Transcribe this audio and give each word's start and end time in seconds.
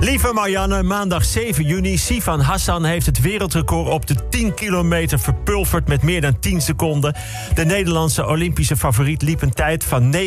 Lieve 0.00 0.32
Marianne, 0.32 0.82
maandag 0.82 1.24
7 1.24 1.64
juni. 1.64 1.98
Sivan 1.98 2.40
Hassan 2.40 2.84
heeft 2.84 3.06
het 3.06 3.20
wereldrecord 3.20 3.88
op 3.88 4.06
de 4.06 4.28
10 4.28 4.54
kilometer 4.54 5.18
verpulverd 5.18 5.88
met 5.88 6.02
meer 6.02 6.20
dan 6.20 6.38
10 6.38 6.60
seconden. 6.60 7.14
De 7.54 7.64
Nederlandse 7.64 8.26
Olympische 8.26 8.76
favoriet 8.76 9.22
liep 9.22 9.42
een 9.42 9.52
tijd 9.52 9.84
van 9.84 10.14
29.06 10.14 10.20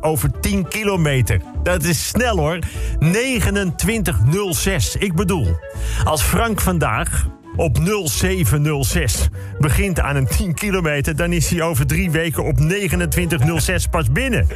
over 0.00 0.30
10 0.40 0.68
kilometer. 0.68 1.40
Dat 1.62 1.84
is 1.84 2.08
snel 2.08 2.36
hoor. 2.36 2.58
29.06. 3.00 4.98
Ik 4.98 5.14
bedoel, 5.14 5.56
als 6.04 6.22
Frank 6.22 6.60
vandaag 6.60 7.26
op 7.56 7.78
0706 8.04 9.28
begint 9.58 10.00
aan 10.00 10.16
een 10.16 10.26
10 10.26 10.54
kilometer... 10.54 11.16
dan 11.16 11.32
is 11.32 11.50
hij 11.50 11.62
over 11.62 11.86
drie 11.86 12.10
weken 12.10 12.44
op 12.44 12.56
2906 12.56 13.86
pas 13.86 14.12
binnen. 14.12 14.48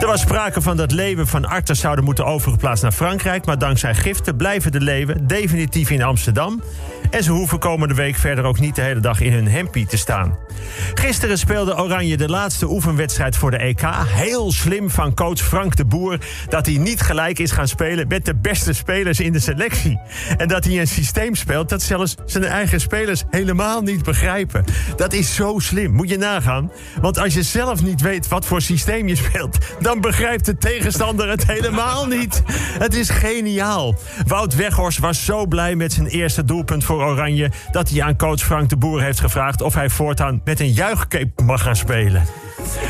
Er 0.00 0.06
was 0.06 0.20
sprake 0.20 0.60
van 0.60 0.76
dat 0.76 0.92
leeuwen 0.92 1.26
van 1.26 1.44
Artes 1.44 1.80
zouden 1.80 2.04
moeten 2.04 2.26
overgeplaatst 2.26 2.82
naar 2.82 2.92
Frankrijk... 2.92 3.46
maar 3.46 3.58
dankzij 3.58 3.94
giften 3.94 4.36
blijven 4.36 4.72
de 4.72 4.80
leeuwen 4.80 5.26
definitief 5.26 5.90
in 5.90 6.02
Amsterdam... 6.02 6.62
en 7.16 7.22
ze 7.22 7.32
hoeven 7.32 7.58
komende 7.58 7.94
week 7.94 8.16
verder 8.16 8.44
ook 8.44 8.58
niet 8.58 8.74
de 8.74 8.82
hele 8.82 9.00
dag 9.00 9.20
in 9.20 9.32
hun 9.32 9.48
hempie 9.48 9.86
te 9.86 9.96
staan. 9.96 10.38
Gisteren 10.94 11.38
speelde 11.38 11.78
Oranje 11.78 12.16
de 12.16 12.28
laatste 12.28 12.70
oefenwedstrijd 12.70 13.36
voor 13.36 13.50
de 13.50 13.56
EK. 13.56 13.80
Heel 14.06 14.52
slim 14.52 14.90
van 14.90 15.14
coach 15.14 15.38
Frank 15.38 15.76
de 15.76 15.84
Boer 15.84 16.18
dat 16.48 16.66
hij 16.66 16.76
niet 16.76 17.00
gelijk 17.00 17.38
is 17.38 17.50
gaan 17.50 17.68
spelen... 17.68 18.08
met 18.08 18.24
de 18.24 18.34
beste 18.34 18.72
spelers 18.72 19.20
in 19.20 19.32
de 19.32 19.38
selectie. 19.38 20.00
En 20.36 20.48
dat 20.48 20.64
hij 20.64 20.80
een 20.80 20.86
systeem 20.86 21.34
speelt 21.34 21.68
dat 21.68 21.82
zelfs 21.82 22.14
zijn 22.24 22.44
eigen 22.44 22.80
spelers 22.80 23.22
helemaal 23.30 23.82
niet 23.82 24.02
begrijpen. 24.02 24.64
Dat 24.96 25.12
is 25.12 25.34
zo 25.34 25.58
slim, 25.58 25.92
moet 25.92 26.08
je 26.08 26.18
nagaan. 26.18 26.72
Want 27.00 27.18
als 27.18 27.34
je 27.34 27.42
zelf 27.42 27.82
niet 27.82 28.00
weet 28.00 28.28
wat 28.28 28.46
voor 28.46 28.60
systeem 28.60 29.08
je 29.08 29.16
speelt... 29.16 29.58
dan 29.80 30.00
begrijpt 30.00 30.44
de 30.44 30.56
tegenstander 30.56 31.28
het 31.28 31.46
helemaal 31.46 32.06
niet. 32.06 32.42
Het 32.78 32.94
is 32.94 33.08
geniaal. 33.08 33.94
Wout 34.26 34.54
Weghorst 34.54 34.98
was 34.98 35.24
zo 35.24 35.46
blij 35.46 35.74
met 35.74 35.92
zijn 35.92 36.06
eerste 36.06 36.44
doelpunt 36.44 36.84
voor 36.84 37.05
Oranje... 37.06 37.50
dat 37.70 37.88
hij 37.88 38.02
aan 38.02 38.16
coach 38.16 38.40
Frank 38.40 38.68
de 38.68 38.76
Boer 38.76 39.02
heeft 39.02 39.20
gevraagd... 39.20 39.60
of 39.60 39.74
hij 39.74 39.90
voortaan 39.90 40.40
met 40.44 40.60
een 40.60 40.72
juichcape 40.72 41.42
mag 41.42 41.62
gaan 41.62 41.76
spelen. 41.76 42.22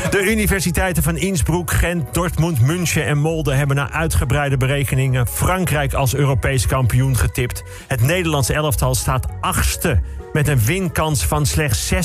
De 0.09 0.31
universiteiten 0.31 1.03
van 1.03 1.17
Innsbruck, 1.17 1.71
Gent, 1.71 2.13
Dortmund, 2.13 2.61
München 2.61 3.05
en 3.05 3.17
Molde 3.17 3.53
hebben 3.53 3.75
na 3.75 3.91
uitgebreide 3.91 4.57
berekeningen 4.57 5.27
Frankrijk 5.27 5.93
als 5.93 6.15
Europees 6.15 6.67
kampioen 6.67 7.17
getipt. 7.17 7.63
Het 7.87 8.01
Nederlandse 8.01 8.53
elftal 8.53 8.95
staat 8.95 9.27
achtste 9.41 10.01
met 10.33 10.47
een 10.47 10.59
winkans 10.65 11.25
van 11.25 11.45
slechts 11.45 11.93
6% 11.93 11.97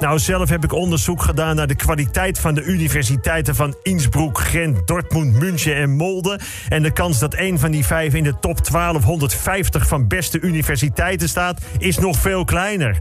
Nou, 0.00 0.18
zelf 0.18 0.48
heb 0.48 0.64
ik 0.64 0.72
onderzoek 0.72 1.22
gedaan 1.22 1.56
naar 1.56 1.66
de 1.66 1.74
kwaliteit 1.74 2.38
van 2.38 2.54
de 2.54 2.62
universiteiten 2.62 3.54
van 3.54 3.76
Innsbruck, 3.82 4.38
Gent, 4.38 4.86
Dortmund, 4.86 5.32
München 5.32 5.76
en 5.76 5.90
Molde. 5.90 6.38
En 6.68 6.82
de 6.82 6.92
kans 6.92 7.18
dat 7.18 7.34
een 7.36 7.58
van 7.58 7.70
die 7.70 7.86
vijf 7.86 8.14
in 8.14 8.24
de 8.24 8.38
top 8.40 8.70
1250 8.70 9.86
van 9.86 10.08
beste 10.08 10.40
universiteiten 10.40 11.28
staat, 11.28 11.60
is 11.78 11.98
nog 11.98 12.18
veel 12.18 12.44
kleiner. 12.44 13.00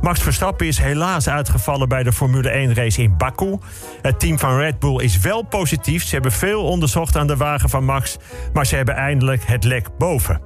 Max 0.00 0.20
Verstappen 0.20 0.66
is 0.66 0.78
helaas 0.78 1.28
uitgevallen 1.28 1.88
bij 1.88 2.02
de 2.02 2.12
Formule 2.12 2.68
1-race 2.68 3.02
in 3.02 3.16
Baku. 3.16 3.58
Het 4.02 4.20
team 4.20 4.38
van 4.38 4.56
Red 4.56 4.78
Bull 4.78 5.02
is 5.02 5.18
wel 5.18 5.42
positief. 5.42 6.04
Ze 6.04 6.14
hebben 6.14 6.32
veel 6.32 6.64
onderzocht 6.64 7.16
aan 7.16 7.26
de 7.26 7.36
wagen 7.36 7.68
van 7.68 7.84
Max, 7.84 8.16
maar 8.52 8.66
ze 8.66 8.76
hebben 8.76 8.94
eindelijk 8.94 9.42
het 9.46 9.64
lek 9.64 9.86
boven. 9.98 10.40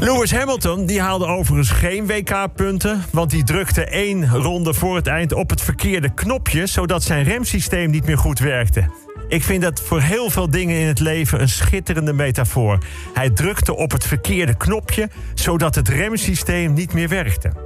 Lewis 0.00 0.32
Hamilton 0.32 0.86
die 0.86 1.00
haalde 1.00 1.26
overigens 1.26 1.70
geen 1.70 2.06
WK-punten, 2.06 3.04
want 3.12 3.30
die 3.30 3.44
drukte 3.44 3.84
één 3.84 4.28
ronde 4.28 4.74
voor 4.74 4.96
het 4.96 5.06
eind 5.06 5.32
op 5.32 5.50
het 5.50 5.62
verkeerde 5.62 6.14
knopje, 6.14 6.66
zodat 6.66 7.02
zijn 7.02 7.24
remsysteem 7.24 7.90
niet 7.90 8.06
meer 8.06 8.18
goed 8.18 8.38
werkte. 8.38 8.84
Ik 9.28 9.42
vind 9.42 9.62
dat 9.62 9.80
voor 9.80 10.00
heel 10.00 10.30
veel 10.30 10.50
dingen 10.50 10.80
in 10.80 10.86
het 10.86 11.00
leven 11.00 11.40
een 11.40 11.48
schitterende 11.48 12.12
metafoor. 12.12 12.78
Hij 13.14 13.30
drukte 13.30 13.76
op 13.76 13.90
het 13.90 14.06
verkeerde 14.06 14.56
knopje, 14.56 15.08
zodat 15.34 15.74
het 15.74 15.88
remsysteem 15.88 16.72
niet 16.72 16.92
meer 16.92 17.08
werkte. 17.08 17.63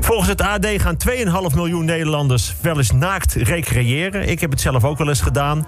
Volgens 0.00 0.28
het 0.28 0.42
AD 0.42 0.66
gaan 0.76 0.96
2,5 1.50 1.54
miljoen 1.54 1.84
Nederlanders 1.84 2.54
wel 2.60 2.76
eens 2.76 2.92
naakt 2.92 3.34
recreëren. 3.34 4.28
Ik 4.28 4.40
heb 4.40 4.50
het 4.50 4.60
zelf 4.60 4.84
ook 4.84 4.98
wel 4.98 5.08
eens 5.08 5.20
gedaan. 5.20 5.66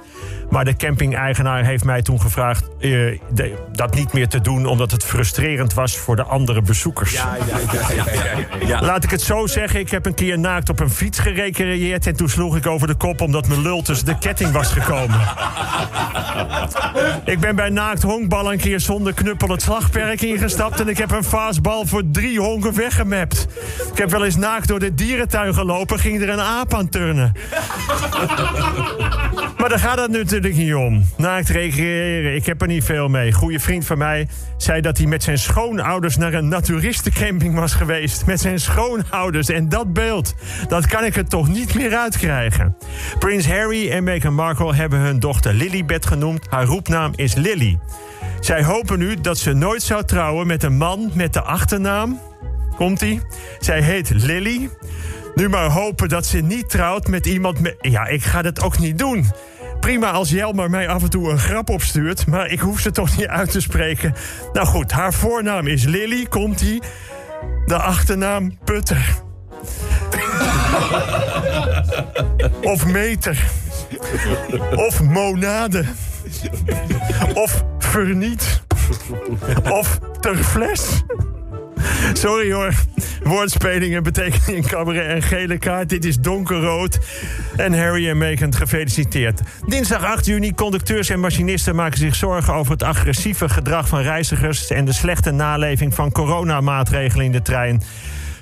Maar 0.50 0.64
de 0.64 0.76
camping-eigenaar 0.76 1.64
heeft 1.64 1.84
mij 1.84 2.02
toen 2.02 2.20
gevraagd 2.20 2.64
uh, 2.78 3.18
de, 3.32 3.54
dat 3.72 3.94
niet 3.94 4.12
meer 4.12 4.28
te 4.28 4.40
doen, 4.40 4.66
omdat 4.66 4.90
het 4.90 5.04
frustrerend 5.04 5.74
was 5.74 5.96
voor 5.96 6.16
de 6.16 6.22
andere 6.22 6.62
bezoekers. 6.62 7.12
Ja, 7.12 7.36
ja, 7.48 7.58
ja, 7.92 8.66
ja, 8.66 8.80
Laat 8.80 9.04
ik 9.04 9.10
het 9.10 9.20
zo 9.20 9.46
zeggen: 9.46 9.80
ik 9.80 9.90
heb 9.90 10.06
een 10.06 10.14
keer 10.14 10.38
naakt 10.38 10.68
op 10.68 10.80
een 10.80 10.90
fiets 10.90 11.18
gerecreëerd. 11.18 12.06
En 12.06 12.16
toen 12.16 12.28
sloeg 12.28 12.56
ik 12.56 12.66
over 12.66 12.86
de 12.86 12.94
kop 12.94 13.20
omdat 13.20 13.48
mijn 13.48 13.62
lul 13.62 13.82
tussen 13.82 14.06
de 14.06 14.18
ketting 14.18 14.52
was 14.52 14.72
gekomen. 14.72 15.20
ik 17.24 17.40
ben 17.40 17.56
bij 17.56 17.70
naakt 17.70 18.02
honkbal 18.02 18.52
een 18.52 18.58
keer 18.58 18.80
zonder 18.80 19.14
knuppel 19.14 19.48
het 19.48 19.62
slagperk 19.62 20.20
ingestapt. 20.20 20.80
En 20.80 20.88
ik 20.88 20.98
heb 20.98 21.10
een 21.10 21.24
vaasbal 21.24 21.86
voor 21.86 22.02
drie 22.12 22.40
honken 22.40 22.74
weggemapt. 22.74 23.46
Ik 23.92 23.98
heb 23.98 24.10
wel 24.10 24.19
eens 24.24 24.36
naakt 24.36 24.68
door 24.68 24.78
de 24.78 24.94
dierentuin 24.94 25.54
gelopen, 25.54 25.98
ging 25.98 26.22
er 26.22 26.28
een 26.28 26.40
aap 26.40 26.74
aan 26.74 26.88
turnen. 26.88 27.32
maar 29.58 29.68
daar 29.68 29.78
gaat 29.78 29.98
het 29.98 30.10
natuurlijk 30.10 30.54
niet 30.54 30.74
om. 30.74 31.04
Naakt 31.16 31.48
recreëren, 31.48 32.34
ik 32.34 32.46
heb 32.46 32.60
er 32.60 32.66
niet 32.66 32.84
veel 32.84 33.08
mee. 33.08 33.32
Goeie 33.32 33.60
vriend 33.60 33.86
van 33.86 33.98
mij 33.98 34.28
zei 34.56 34.80
dat 34.80 34.98
hij 34.98 35.06
met 35.06 35.22
zijn 35.22 35.38
schoonouders 35.38 36.16
naar 36.16 36.34
een 36.34 36.48
naturistencamping 36.48 37.54
was 37.54 37.72
geweest. 37.72 38.26
Met 38.26 38.40
zijn 38.40 38.60
schoonouders. 38.60 39.48
En 39.48 39.68
dat 39.68 39.92
beeld, 39.92 40.34
dat 40.68 40.86
kan 40.86 41.04
ik 41.04 41.16
er 41.16 41.28
toch 41.28 41.48
niet 41.48 41.74
meer 41.74 41.96
uitkrijgen. 41.96 42.76
Prins 43.18 43.46
Harry 43.46 43.90
en 43.90 44.04
Meghan 44.04 44.34
Markle 44.34 44.74
hebben 44.74 44.98
hun 44.98 45.20
dochter 45.20 45.54
Lilybeth 45.54 46.06
genoemd. 46.06 46.46
Haar 46.50 46.64
roepnaam 46.64 47.12
is 47.14 47.34
Lily. 47.34 47.78
Zij 48.40 48.64
hopen 48.64 48.98
nu 48.98 49.20
dat 49.20 49.38
ze 49.38 49.52
nooit 49.52 49.82
zou 49.82 50.04
trouwen 50.04 50.46
met 50.46 50.62
een 50.62 50.76
man 50.76 51.10
met 51.14 51.32
de 51.32 51.42
achternaam 51.42 52.20
Komt-ie? 52.80 53.20
Zij 53.58 53.82
heet 53.82 54.10
Lily. 54.10 54.68
Nu 55.34 55.48
maar 55.48 55.70
hopen 55.70 56.08
dat 56.08 56.26
ze 56.26 56.38
niet 56.38 56.70
trouwt 56.70 57.08
met 57.08 57.26
iemand 57.26 57.60
met... 57.60 57.76
Ja, 57.80 58.06
ik 58.06 58.22
ga 58.24 58.42
dat 58.42 58.62
ook 58.62 58.78
niet 58.78 58.98
doen. 58.98 59.26
Prima 59.80 60.10
als 60.10 60.30
Jelmer 60.30 60.70
mij 60.70 60.88
af 60.88 61.02
en 61.02 61.10
toe 61.10 61.30
een 61.30 61.38
grap 61.38 61.70
opstuurt... 61.70 62.26
maar 62.26 62.46
ik 62.46 62.60
hoef 62.60 62.80
ze 62.80 62.90
toch 62.90 63.16
niet 63.16 63.26
uit 63.26 63.50
te 63.50 63.60
spreken. 63.60 64.14
Nou 64.52 64.66
goed, 64.66 64.90
haar 64.90 65.12
voornaam 65.12 65.66
is 65.66 65.84
Lily, 65.84 66.26
komt-ie. 66.26 66.82
De 67.66 67.76
achternaam 67.76 68.58
Putter. 68.64 69.14
of 72.62 72.86
meter. 72.86 73.44
Of 74.74 75.02
monade. 75.02 75.84
Of 77.34 77.64
verniet. 77.78 78.62
Of 79.70 79.98
ter 80.20 80.36
fles. 80.36 81.02
Sorry 82.12 82.52
hoor. 82.52 82.74
Woordspelingen 83.22 84.02
in 84.46 84.62
cabaret 84.62 85.14
een 85.14 85.22
gele 85.22 85.58
kaart. 85.58 85.88
Dit 85.88 86.04
is 86.04 86.18
donkerrood. 86.18 86.98
En 87.56 87.78
Harry 87.78 88.08
en 88.08 88.18
Meghan 88.18 88.54
gefeliciteerd. 88.54 89.40
Dinsdag 89.66 90.04
8 90.04 90.26
juni. 90.26 90.54
Conducteurs 90.54 91.08
en 91.08 91.20
machinisten 91.20 91.74
maken 91.74 91.98
zich 91.98 92.14
zorgen 92.14 92.54
over 92.54 92.72
het 92.72 92.82
agressieve 92.82 93.48
gedrag 93.48 93.88
van 93.88 94.00
reizigers... 94.00 94.70
en 94.70 94.84
de 94.84 94.92
slechte 94.92 95.30
naleving 95.30 95.94
van 95.94 96.12
coronamaatregelen 96.12 97.24
in 97.24 97.32
de 97.32 97.42
trein. 97.42 97.82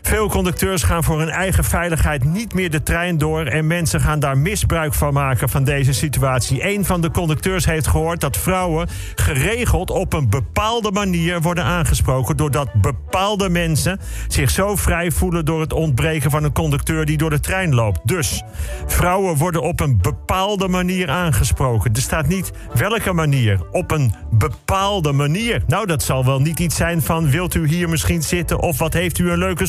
Veel 0.09 0.29
conducteurs 0.29 0.83
gaan 0.83 1.05
voor 1.05 1.19
hun 1.19 1.29
eigen 1.29 1.65
veiligheid 1.65 2.25
niet 2.25 2.55
meer 2.55 2.71
de 2.71 2.83
trein 2.83 3.19
door 3.19 3.45
en 3.45 3.67
mensen 3.67 4.01
gaan 4.01 4.21
daar 4.21 4.39
misbruik 4.39 4.95
van 4.95 5.13
maken 5.13 5.49
van 5.49 5.65
deze 5.65 5.93
situatie. 5.93 6.75
Een 6.75 6.85
van 6.85 7.01
de 7.01 7.11
conducteurs 7.11 7.67
heeft 7.67 7.87
gehoord 7.87 8.21
dat 8.21 8.37
vrouwen 8.37 8.89
geregeld 9.15 9.91
op 9.91 10.13
een 10.13 10.31
bepaalde 10.31 10.91
manier 10.91 11.41
worden 11.41 11.65
aangesproken 11.65 12.37
doordat 12.37 12.73
bepaalde 12.73 13.49
mensen 13.49 14.01
zich 14.29 14.51
zo 14.51 14.77
vrij 14.77 15.11
voelen 15.11 15.45
door 15.45 15.61
het 15.61 15.73
ontbreken 15.73 16.31
van 16.31 16.45
een 16.45 16.53
conducteur 16.53 17.05
die 17.05 17.17
door 17.17 17.31
de 17.31 17.41
trein 17.41 17.75
loopt. 17.75 18.01
Dus 18.05 18.43
vrouwen 18.87 19.37
worden 19.37 19.63
op 19.63 19.81
een 19.81 19.99
bepaalde 20.03 20.69
manier 20.69 21.11
aangesproken. 21.11 21.95
Er 21.95 22.01
staat 22.01 22.29
niet 22.29 22.53
welke 22.75 23.13
manier, 23.13 23.61
op 23.71 23.91
een 23.91 24.15
bepaalde 24.31 25.13
manier. 25.13 25.63
Nou, 25.67 25.87
dat 25.87 26.03
zal 26.03 26.25
wel 26.25 26.41
niet 26.41 26.61
iets 26.61 26.77
zijn 26.77 27.03
van 27.03 27.31
wilt 27.31 27.55
u 27.55 27.69
hier 27.69 27.89
misschien 27.89 28.23
zitten 28.23 28.61
of 28.61 28.79
wat 28.79 28.93
heeft 28.93 29.19
u 29.19 29.31
een 29.31 29.39
leuke 29.39 29.67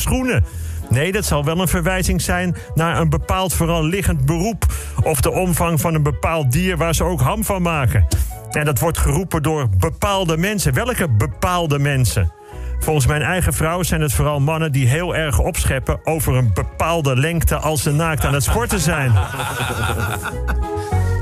Nee, 0.88 1.12
dat 1.12 1.24
zal 1.24 1.44
wel 1.44 1.60
een 1.60 1.68
verwijzing 1.68 2.20
zijn 2.20 2.56
naar 2.74 3.00
een 3.00 3.08
bepaald 3.08 3.54
vooral 3.54 3.84
liggend 3.84 4.24
beroep. 4.26 4.64
Of 5.02 5.20
de 5.20 5.30
omvang 5.30 5.80
van 5.80 5.94
een 5.94 6.02
bepaald 6.02 6.52
dier 6.52 6.76
waar 6.76 6.94
ze 6.94 7.04
ook 7.04 7.20
ham 7.20 7.44
van 7.44 7.62
maken. 7.62 8.06
En 8.50 8.64
dat 8.64 8.78
wordt 8.78 8.98
geroepen 8.98 9.42
door 9.42 9.68
bepaalde 9.78 10.36
mensen. 10.36 10.74
Welke 10.74 11.08
bepaalde 11.08 11.78
mensen? 11.78 12.32
Volgens 12.78 13.06
mijn 13.06 13.22
eigen 13.22 13.52
vrouw 13.52 13.82
zijn 13.82 14.00
het 14.00 14.12
vooral 14.12 14.40
mannen 14.40 14.72
die 14.72 14.88
heel 14.88 15.16
erg 15.16 15.38
opscheppen 15.38 16.00
over 16.06 16.36
een 16.36 16.50
bepaalde 16.54 17.16
lengte 17.16 17.56
als 17.56 17.82
ze 17.82 17.92
naakt 17.92 18.24
aan 18.24 18.34
het 18.34 18.42
sporten 18.42 18.80
zijn. 18.80 19.12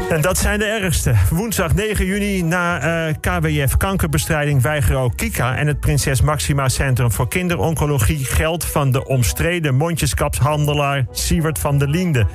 En 0.09 0.21
dat 0.21 0.39
zijn 0.39 0.59
de 0.59 0.65
ergste. 0.65 1.15
Woensdag 1.31 1.75
9 1.75 2.07
juni 2.07 2.43
na 2.43 2.81
eh, 2.81 3.15
KWF 3.21 3.77
Kankerbestrijding 3.77 4.63
Weigero 4.63 5.09
Kika... 5.09 5.57
en 5.57 5.67
het 5.67 5.81
Prinses 5.81 6.21
Maxima 6.21 6.69
Centrum 6.69 7.13
voor 7.13 7.29
Kinderoncologie... 7.29 8.25
geld 8.25 8.65
van 8.65 8.93
de 8.93 9.07
omstreden 9.07 9.75
mondjeskapshandelaar 9.75 11.07
Siewert 11.11 11.59
van 11.59 11.79
der 11.79 11.89
Linde. 11.89 12.27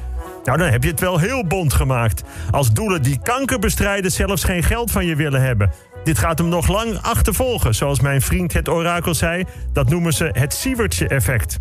Nou, 0.43 0.57
dan 0.57 0.67
heb 0.67 0.83
je 0.83 0.89
het 0.89 0.99
wel 0.99 1.19
heel 1.19 1.47
bond 1.47 1.73
gemaakt. 1.73 2.23
Als 2.51 2.71
doelen 2.71 3.01
die 3.01 3.19
kanker 3.23 3.59
bestrijden 3.59 4.11
zelfs 4.11 4.43
geen 4.43 4.63
geld 4.63 4.91
van 4.91 5.05
je 5.05 5.15
willen 5.15 5.41
hebben. 5.41 5.71
Dit 6.03 6.17
gaat 6.17 6.37
hem 6.37 6.49
nog 6.49 6.67
lang 6.67 6.97
achtervolgen. 7.01 7.75
Zoals 7.75 7.99
mijn 7.99 8.21
vriend 8.21 8.53
het 8.53 8.69
orakel 8.69 9.13
zei, 9.13 9.43
dat 9.71 9.89
noemen 9.89 10.13
ze 10.13 10.29
het 10.31 10.53
Sievertje-effect. 10.53 11.59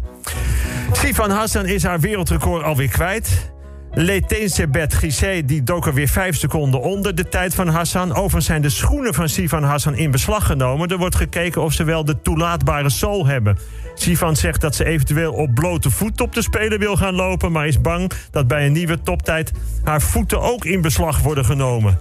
Sifan 0.93 1.31
Hassan 1.31 1.67
is 1.67 1.83
haar 1.83 2.01
wereldrecord 2.01 2.63
alweer 2.63 2.89
kwijt. 2.89 3.52
Letensebet 3.95 4.95
Gissé 4.95 5.45
die 5.45 5.63
dook 5.63 5.87
er 5.87 5.95
weer 5.95 6.09
vijf 6.09 6.37
seconden 6.37 6.81
onder 6.81 7.15
de 7.15 7.29
tijd 7.29 7.55
van 7.55 7.69
Hassan. 7.69 8.15
Overigens 8.15 8.47
zijn 8.47 8.63
de 8.63 8.69
schoenen 8.69 9.15
van 9.15 9.29
Sivan 9.29 9.63
Hassan 9.63 9.95
in 9.95 10.11
beslag 10.11 10.47
genomen. 10.47 10.89
Er 10.89 10.99
wordt 10.99 11.15
gekeken 11.15 11.63
of 11.63 11.73
ze 11.73 11.85
wel 11.85 12.05
de 12.05 12.23
toelaatbare 12.23 12.89
zool 12.89 13.27
hebben. 13.27 13.59
Sivan 13.95 14.37
zegt 14.37 14.61
dat 14.61 14.75
ze 14.75 14.85
eventueel 14.85 15.33
op 15.33 15.55
blote 15.55 15.91
voet 15.91 16.21
op 16.21 16.35
de 16.35 16.43
Spelen 16.43 16.79
wil 16.79 16.97
gaan 16.97 17.15
lopen... 17.15 17.53
maar 17.53 17.67
is 17.67 17.81
bang 17.81 18.13
dat 18.31 18.49
bij 18.49 18.67
een 18.67 18.73
nieuwe 18.73 19.03
toptijd 19.03 19.53
haar 19.83 20.01
voeten 20.01 20.41
ook 20.41 20.65
in 20.65 20.81
beslag 20.81 21.19
worden 21.21 21.45
genomen. 21.45 21.99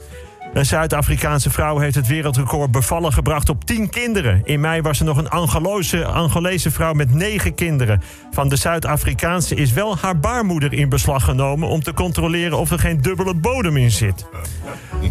Een 0.53 0.65
Zuid-Afrikaanse 0.65 1.49
vrouw 1.49 1.77
heeft 1.77 1.95
het 1.95 2.07
wereldrecord 2.07 2.71
bevallen 2.71 3.13
gebracht 3.13 3.49
op 3.49 3.65
10 3.65 3.89
kinderen. 3.89 4.41
In 4.43 4.59
mei 4.59 4.81
was 4.81 4.99
er 4.99 5.05
nog 5.05 5.17
een 5.17 5.29
Angolese, 5.29 6.71
vrouw 6.71 6.93
met 6.93 7.13
9 7.13 7.55
kinderen. 7.55 8.01
Van 8.31 8.49
de 8.49 8.55
Zuid-Afrikaanse 8.55 9.55
is 9.55 9.73
wel 9.73 9.97
haar 9.97 10.19
baarmoeder 10.19 10.73
in 10.73 10.89
beslag 10.89 11.23
genomen... 11.23 11.67
om 11.67 11.81
te 11.83 11.93
controleren 11.93 12.57
of 12.57 12.71
er 12.71 12.79
geen 12.79 13.01
dubbele 13.01 13.33
bodem 13.33 13.77
in 13.77 13.91
zit. 13.91 14.25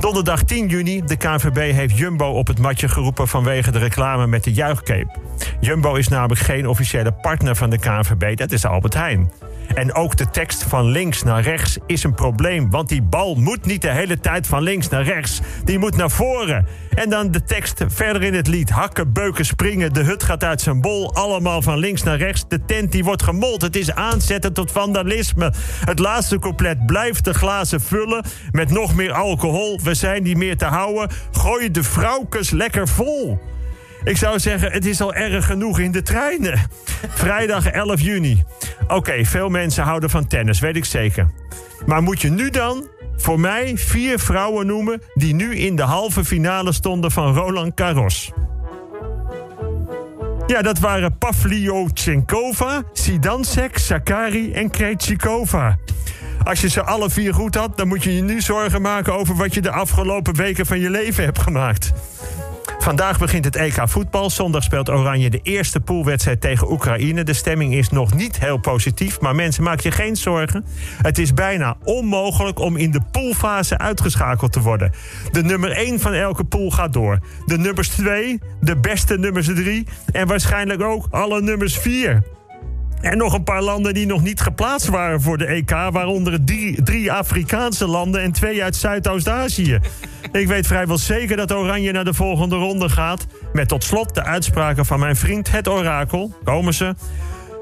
Donderdag 0.01 0.43
10 0.43 0.69
juni, 0.69 1.03
de 1.05 1.17
KNVB 1.17 1.73
heeft 1.73 1.99
Jumbo 1.99 2.27
op 2.27 2.47
het 2.47 2.59
matje 2.59 2.89
geroepen... 2.89 3.29
vanwege 3.29 3.71
de 3.71 3.79
reclame 3.79 4.27
met 4.27 4.45
de 4.45 4.53
juichcape. 4.53 5.19
Jumbo 5.61 5.95
is 5.95 6.09
namelijk 6.09 6.41
geen 6.41 6.69
officiële 6.69 7.13
partner 7.13 7.57
van 7.57 7.71
de 7.71 7.79
KNVB, 7.79 8.37
dat 8.37 8.53
is 8.53 8.65
Albert 8.65 8.95
Heijn. 8.95 9.31
En 9.75 9.95
ook 9.95 10.17
de 10.17 10.31
tekst 10.31 10.63
van 10.63 10.85
links 10.85 11.23
naar 11.23 11.43
rechts 11.43 11.79
is 11.87 12.05
een 12.05 12.15
probleem. 12.15 12.71
Want 12.71 12.89
die 12.89 13.03
bal 13.03 13.35
moet 13.35 13.65
niet 13.65 13.83
de 13.83 13.91
hele 13.91 14.21
tijd 14.21 14.47
van 14.47 14.63
links 14.63 14.89
naar 14.89 15.03
rechts. 15.03 15.30
Die 15.65 15.79
moet 15.79 15.97
naar 15.97 16.11
voren. 16.11 16.67
En 16.95 17.11
dan 17.11 17.31
de 17.31 17.43
tekst 17.43 17.85
verder 17.87 18.23
in 18.23 18.35
het 18.35 18.47
lied. 18.47 18.71
Hakken, 18.71 19.13
beuken, 19.13 19.45
springen. 19.45 19.93
De 19.93 20.03
hut 20.03 20.23
gaat 20.23 20.45
uit 20.45 20.61
zijn 20.61 20.81
bol. 20.81 21.15
Allemaal 21.15 21.63
van 21.63 21.79
links 21.79 22.03
naar 22.03 22.17
rechts. 22.17 22.45
De 22.49 22.65
tent 22.65 22.93
die 22.93 23.05
wordt 23.05 23.23
gemold. 23.23 23.63
Het 23.63 23.77
is 23.77 23.93
aanzetten 23.93 24.53
tot 24.53 24.73
vandalisme. 24.73 25.53
Het 25.85 25.99
laatste 25.99 26.39
couplet 26.39 26.87
blijft 26.87 27.25
de 27.25 27.35
glazen 27.35 27.81
vullen. 27.81 28.25
Met 28.51 28.71
nog 28.71 28.95
meer 28.95 29.13
alcohol. 29.13 29.81
We 29.83 29.95
zijn 29.95 30.23
niet 30.23 30.37
meer 30.37 30.57
te 30.57 30.65
houden. 30.65 31.11
Gooi 31.33 31.71
de 31.71 31.83
vrouwkes 31.83 32.51
lekker 32.51 32.89
vol. 32.89 33.39
Ik 34.05 34.17
zou 34.17 34.39
zeggen, 34.39 34.73
het 34.73 34.87
is 34.87 35.01
al 35.01 35.15
erg 35.15 35.47
genoeg 35.47 35.79
in 35.79 35.93
de 35.93 36.03
treinen. 36.03 36.61
Vrijdag 37.09 37.67
11 37.67 38.01
juni. 38.01 38.43
Oké, 38.89 39.25
veel 39.25 39.49
mensen 39.49 39.85
houden 39.85 40.11
van 40.11 40.27
tennis, 40.27 40.61
weet 40.61 40.77
ik 40.77 40.85
zeker. 40.85 41.31
Maar 41.87 42.03
moet 42.03 42.21
je 42.21 42.31
nu 42.31 42.51
dan 42.51 42.89
voor 43.21 43.41
mij 43.41 43.77
vier 43.77 44.19
vrouwen 44.19 44.67
noemen... 44.67 45.03
die 45.15 45.35
nu 45.35 45.57
in 45.57 45.77
de 45.77 45.83
halve 45.83 46.25
finale 46.25 46.73
stonden 46.73 47.11
van 47.11 47.35
Roland 47.35 47.73
Garros? 47.75 48.33
Ja, 50.47 50.63
dat 50.63 50.79
waren 50.79 51.19
Pavlyuchenkova, 51.19 52.83
Sidansek, 52.93 53.79
Sakari 53.79 54.53
en 54.53 54.71
Krejcikova. 54.71 55.79
Als 56.45 56.61
je 56.61 56.69
ze 56.69 56.83
alle 56.83 57.11
vier 57.11 57.35
goed 57.35 57.55
had, 57.55 57.77
dan 57.77 57.89
moet 57.89 58.05
je 58.05 58.15
je 58.15 58.23
nu 58.23 58.41
zorgen 58.41 58.83
maken 58.83 59.15
over 59.15 59.37
wat 59.37 59.55
je 59.55 59.61
de 59.61 59.71
afgelopen 59.71 60.35
weken 60.35 60.67
van 60.67 60.81
je 60.81 60.91
leven 60.91 61.25
hebt 61.25 61.39
gemaakt. 61.39 61.93
Vandaag 62.81 63.19
begint 63.19 63.45
het 63.45 63.57
EK 63.57 63.83
voetbal. 63.85 64.31
Zondag 64.31 64.63
speelt 64.63 64.89
Oranje 64.89 65.31
de 65.31 65.41
eerste 65.43 65.81
poolwedstrijd 65.81 66.41
tegen 66.41 66.71
Oekraïne. 66.71 67.25
De 67.25 67.33
stemming 67.33 67.75
is 67.75 67.89
nog 67.89 68.15
niet 68.15 68.39
heel 68.39 68.59
positief, 68.59 69.21
maar 69.21 69.35
mensen, 69.35 69.63
maak 69.63 69.81
je 69.81 69.91
geen 69.91 70.17
zorgen. 70.17 70.65
Het 71.03 71.19
is 71.19 71.35
bijna 71.35 71.77
onmogelijk 71.85 72.59
om 72.59 72.77
in 72.77 72.91
de 72.91 73.01
poolfase 73.11 73.79
uitgeschakeld 73.79 74.53
te 74.53 74.61
worden. 74.61 74.93
De 75.31 75.43
nummer 75.43 75.71
1 75.71 76.01
van 76.01 76.13
elke 76.13 76.45
pool 76.45 76.71
gaat 76.71 76.93
door. 76.93 77.19
De 77.47 77.59
nummers 77.59 77.89
2, 77.89 78.41
de 78.61 78.77
beste 78.77 79.19
nummers 79.19 79.47
3 79.47 79.87
en 80.13 80.27
waarschijnlijk 80.27 80.83
ook 80.83 81.07
alle 81.11 81.43
nummers 81.43 81.79
4. 81.79 82.23
En 83.01 83.17
nog 83.17 83.33
een 83.33 83.45
paar 83.45 83.63
landen 83.63 83.95
die 83.95 84.07
nog 84.07 84.23
niet 84.23 84.41
geplaatst 84.41 84.89
waren 84.89 85.21
voor 85.21 85.39
de 85.39 85.47
EK, 85.47 85.71
waaronder 85.71 86.45
drie, 86.45 86.83
drie 86.83 87.13
Afrikaanse 87.13 87.87
landen 87.87 88.23
en 88.23 88.33
twee 88.33 88.63
uit 88.63 88.77
Zuidoost-Azië. 88.77 89.79
Ik 90.33 90.47
weet 90.47 90.67
vrijwel 90.67 90.99
zeker 90.99 91.37
dat 91.37 91.53
Oranje 91.53 91.93
naar 91.93 92.05
de 92.05 92.15
volgende 92.15 92.57
ronde 92.57 92.89
gaat. 92.89 93.27
Met 93.53 93.69
tot 93.69 93.85
slot 93.85 94.15
de 94.15 94.25
uitspraken 94.25 94.87
van 94.87 94.99
mijn 94.99 95.17
vriend 95.17 95.51
het 95.51 95.69
orakel. 95.69 96.33
Komen 96.45 96.75
ze. 96.75 96.95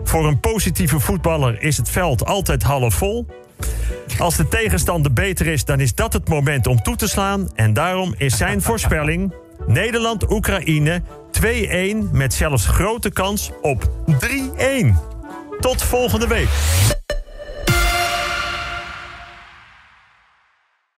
Voor 0.04 0.26
een 0.26 0.40
positieve 0.40 1.00
voetballer 1.00 1.62
is 1.62 1.76
het 1.76 1.90
veld 1.90 2.24
altijd 2.24 2.62
half 2.62 2.94
vol. 2.94 3.26
Als 4.18 4.36
de 4.36 4.48
tegenstander 4.48 5.12
beter 5.12 5.46
is, 5.46 5.64
dan 5.64 5.80
is 5.80 5.94
dat 5.94 6.12
het 6.12 6.28
moment 6.28 6.66
om 6.66 6.82
toe 6.82 6.96
te 6.96 7.08
slaan. 7.08 7.48
En 7.54 7.72
daarom 7.72 8.14
is 8.16 8.36
zijn 8.36 8.62
voorspelling... 8.62 9.32
Nederland-Oekraïne 9.66 11.02
2-1 11.40 12.10
met 12.12 12.34
zelfs 12.34 12.66
grote 12.66 13.10
kans 13.10 13.50
op 13.62 13.90
3-1. 14.10 15.07
Tot 15.60 15.82
volgende 15.82 16.26
week. 16.26 16.48